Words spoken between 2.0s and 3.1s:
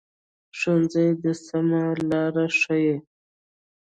لار ښيي